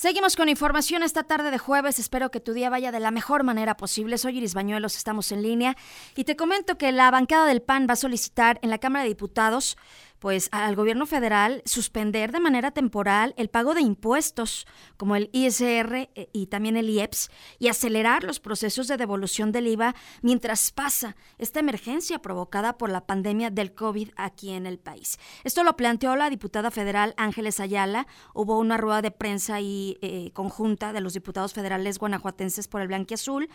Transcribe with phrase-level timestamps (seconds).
[0.00, 1.98] Seguimos con información esta tarde de jueves.
[1.98, 4.16] Espero que tu día vaya de la mejor manera posible.
[4.16, 5.76] Soy Iris Bañuelos, estamos en línea
[6.16, 9.10] y te comento que la bancada del PAN va a solicitar en la Cámara de
[9.10, 9.76] Diputados
[10.20, 14.66] pues al gobierno federal suspender de manera temporal el pago de impuestos
[14.96, 19.66] como el ISR eh, y también el IEPS y acelerar los procesos de devolución del
[19.66, 25.18] IVA mientras pasa esta emergencia provocada por la pandemia del COVID aquí en el país.
[25.42, 28.06] Esto lo planteó la diputada federal Ángeles Ayala.
[28.34, 32.90] Hubo una rueda de prensa y eh, conjunta de los diputados federales guanajuatenses por el
[33.14, 33.48] Azul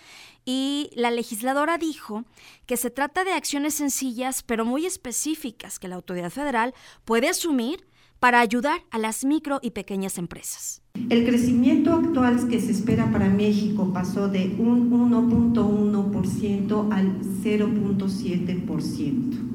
[0.43, 2.23] y la legisladora dijo
[2.66, 6.54] que se trata de acciones sencillas pero muy específicas que la autoridad federal
[7.03, 7.85] puede asumir
[8.19, 10.81] para ayudar a las micro y pequeñas empresas.
[11.09, 19.51] El crecimiento actual que se espera para México pasó de un 1.1% al 0.7%.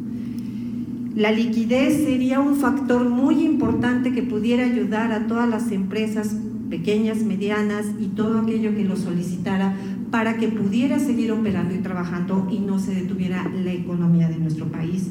[1.16, 6.36] La liquidez sería un factor muy importante que pudiera ayudar a todas las empresas
[6.68, 9.74] pequeñas, medianas y todo aquello que lo solicitara
[10.10, 14.66] para que pudiera seguir operando y trabajando y no se detuviera la economía de nuestro
[14.66, 15.10] país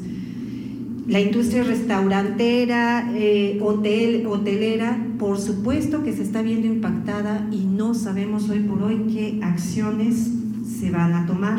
[1.10, 7.94] la industria restaurantera, eh, hotel, hotelera, por supuesto que se está viendo impactada y no
[7.94, 10.28] sabemos hoy por hoy qué acciones
[10.78, 11.58] se van a tomar.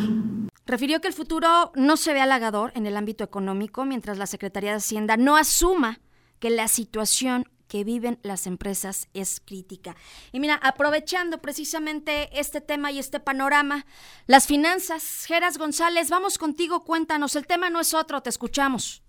[0.66, 4.72] Refirió que el futuro no se ve halagador en el ámbito económico mientras la Secretaría
[4.72, 6.00] de Hacienda no asuma
[6.40, 9.98] que la situación que viven las empresas es crítica.
[10.32, 13.86] Y mira, aprovechando precisamente este tema y este panorama,
[14.28, 19.04] las finanzas, Geras González, vamos contigo, cuéntanos, el tema no es otro, te escuchamos.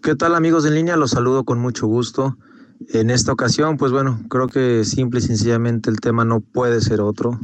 [0.00, 0.96] ¿Qué tal amigos en línea?
[0.96, 2.38] Los saludo con mucho gusto.
[2.90, 7.00] En esta ocasión, pues bueno, creo que simple y sencillamente el tema no puede ser
[7.00, 7.38] otro.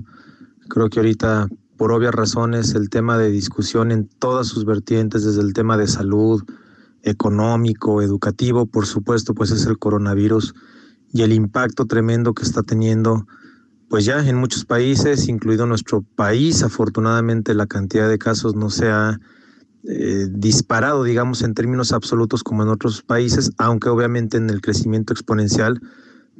[0.68, 5.42] Creo que ahorita, por obvias razones, el tema de discusión en todas sus vertientes, desde
[5.42, 6.44] el tema de salud,
[7.02, 10.54] económico, educativo, por supuesto, pues es el coronavirus
[11.12, 13.26] y el impacto tremendo que está teniendo,
[13.88, 18.88] pues ya en muchos países, incluido nuestro país, afortunadamente la cantidad de casos no se
[18.88, 19.18] ha
[19.86, 25.12] eh, disparado, digamos, en términos absolutos como en otros países, aunque obviamente en el crecimiento
[25.12, 25.80] exponencial,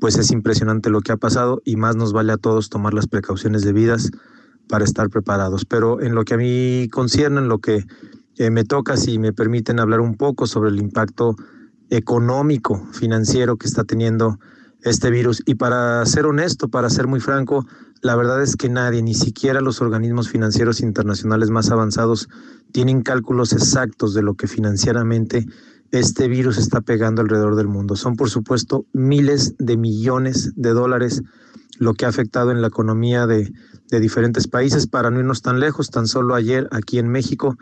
[0.01, 3.07] pues es impresionante lo que ha pasado y más nos vale a todos tomar las
[3.07, 4.11] precauciones debidas
[4.69, 5.65] para estar preparados.
[5.65, 7.85] Pero en lo que a mí concierne, en lo que
[8.39, 11.37] eh, me toca, si me permiten hablar un poco sobre el impacto
[11.91, 14.39] económico, financiero que está teniendo
[14.85, 15.43] este virus.
[15.47, 17.67] Y para ser honesto, para ser muy franco,
[18.03, 22.29] la verdad es que nadie, ni siquiera los organismos financieros internacionales más avanzados,
[22.73, 25.47] tienen cálculos exactos de lo que financieramente
[25.91, 27.97] este virus está pegando alrededor del mundo.
[27.97, 31.23] Son, por supuesto, miles de millones de dólares
[31.79, 33.53] lo que ha afectado en la economía de,
[33.91, 34.87] de, diferentes países.
[34.87, 37.57] Para no irnos tan lejos, tan solo ayer aquí en México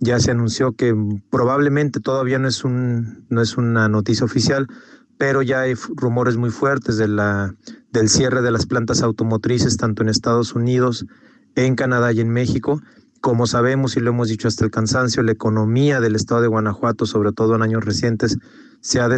[0.00, 0.94] ya se anunció que
[1.30, 4.68] probablemente todavía no es, un, no es una noticia oficial,
[5.18, 10.54] pero ya hay rumores muy fuertes del cierre de las plantas automotrices tanto en Estados
[10.54, 11.04] Unidos,
[11.56, 12.80] en Canadá y en México.
[13.20, 17.04] Como sabemos y lo hemos dicho hasta el cansancio, la economía del estado de Guanajuato,
[17.04, 18.38] sobre todo en años recientes,
[18.80, 19.08] se ha,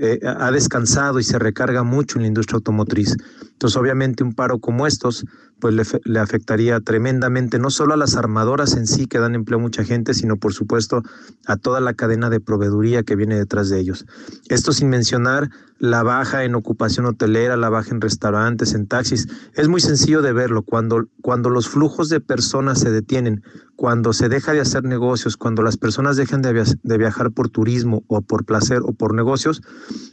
[0.00, 3.16] eh, ha descansado y se recarga mucho en la industria automotriz.
[3.42, 5.24] Entonces, obviamente, un paro como estos
[5.60, 9.58] pues le, le, afectaría tremendamente no solo a las armadoras en sí que dan empleo
[9.58, 11.02] a mucha gente, sino por supuesto
[11.46, 14.06] a toda la cadena de proveeduría que viene detrás de ellos.
[14.48, 19.28] Esto sin mencionar la baja en ocupación hotelera, la baja en restaurantes, en taxis.
[19.54, 20.62] Es muy sencillo de verlo.
[20.62, 23.42] Cuando, cuando los flujos de personas se detienen,
[23.80, 28.20] cuando se deja de hacer negocios, cuando las personas dejan de, viajar por turismo o
[28.20, 29.62] por placer o por negocios,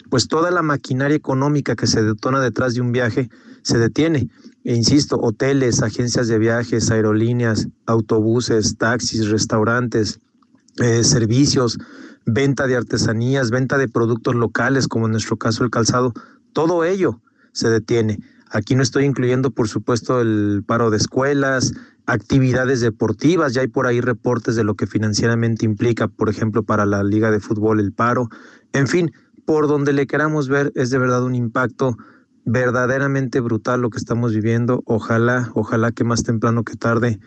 [0.09, 3.29] pues toda la maquinaria económica que se detona detrás de un viaje
[3.63, 4.29] se detiene.
[4.63, 10.21] E insisto, hoteles, agencias de viajes, aerolíneas, autobuses, taxis, restaurantes,
[10.77, 11.77] eh, servicios,
[12.25, 16.13] venta de artesanías, venta de productos locales, como en nuestro caso el calzado,
[16.53, 17.19] todo ello
[17.51, 18.19] se detiene.
[18.49, 21.73] Aquí no estoy incluyendo, por supuesto, el paro de escuelas,
[22.07, 26.85] actividades deportivas, ya hay por ahí reportes de lo que financieramente implica, por ejemplo, para
[26.85, 28.29] la liga de fútbol el paro.
[28.73, 29.11] En fin,
[29.45, 31.97] por donde le queramos ver, es de verdad un impacto
[32.45, 34.81] verdaderamente brutal lo que estamos viviendo.
[34.85, 37.19] Ojalá, ojalá que más temprano que tarde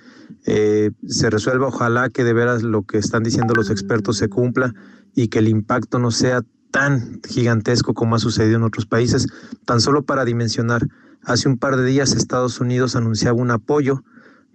[0.46, 4.74] eh, se resuelva, ojalá que de veras lo que están diciendo los expertos se cumpla
[5.14, 9.26] y que el impacto no sea tan gigantesco como ha sucedido en otros países.
[9.66, 10.88] Tan solo para dimensionar,
[11.22, 14.04] hace un par de días Estados Unidos anunciaba un apoyo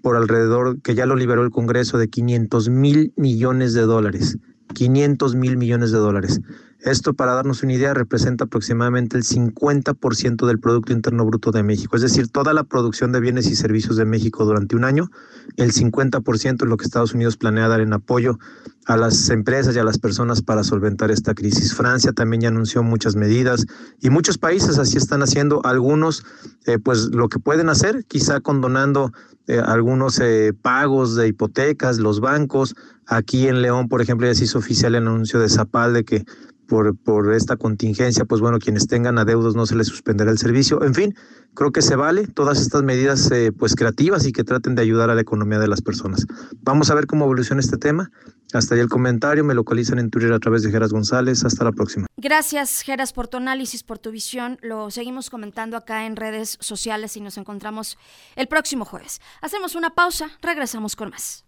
[0.01, 4.38] por alrededor, que ya lo liberó el Congreso, de 500 mil millones de dólares.
[4.74, 6.42] 500 mil millones de dólares.
[6.86, 11.96] Esto, para darnos una idea, representa aproximadamente el 50% del Producto Interno Bruto de México,
[11.96, 15.10] es decir, toda la producción de bienes y servicios de México durante un año,
[15.58, 18.38] el 50% es lo que Estados Unidos planea dar en apoyo
[18.86, 21.74] a las empresas y a las personas para solventar esta crisis.
[21.74, 23.66] Francia también ya anunció muchas medidas
[24.00, 25.66] y muchos países así están haciendo.
[25.66, 26.24] Algunos,
[26.68, 29.12] eh, pues lo que pueden hacer, quizá condonando
[29.48, 32.76] eh, algunos eh, pagos de hipotecas, los bancos.
[33.08, 36.26] Aquí en León, por ejemplo, ya se hizo oficial el anuncio de Zapal de que
[36.68, 40.84] por, por esta contingencia, pues bueno, quienes tengan adeudos no se les suspenderá el servicio.
[40.84, 41.16] En fin,
[41.54, 45.10] creo que se vale todas estas medidas eh, pues creativas y que traten de ayudar
[45.10, 46.26] a la economía de las personas.
[46.62, 48.12] Vamos a ver cómo evoluciona este tema.
[48.54, 49.44] Hasta ahí el comentario.
[49.44, 51.44] Me localizan en Twitter a través de Geras González.
[51.44, 52.08] Hasta la próxima.
[52.18, 54.58] Gracias, Geras, por tu análisis, por tu visión.
[54.62, 57.98] Lo seguimos comentando acá en redes sociales y nos encontramos
[58.36, 59.20] el próximo jueves.
[59.42, 60.30] Hacemos una pausa.
[60.42, 61.44] Regresamos con más.